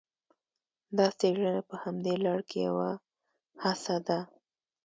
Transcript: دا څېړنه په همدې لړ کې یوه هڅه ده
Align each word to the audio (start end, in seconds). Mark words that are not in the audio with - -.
دا 0.97 1.07
څېړنه 1.19 1.61
په 1.69 1.75
همدې 1.83 2.15
لړ 2.25 2.39
کې 2.49 2.59
یوه 2.67 2.89
هڅه 3.63 3.95
ده 4.07 4.19